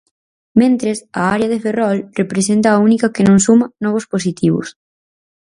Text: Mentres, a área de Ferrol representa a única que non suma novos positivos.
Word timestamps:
Mentres, 0.59 0.97
a 1.21 1.23
área 1.35 1.51
de 1.53 1.61
Ferrol 1.65 1.97
representa 2.21 2.67
a 2.71 2.81
única 2.87 3.13
que 3.15 3.25
non 3.27 3.37
suma 3.47 3.65
novos 3.85 4.05
positivos. 4.13 4.67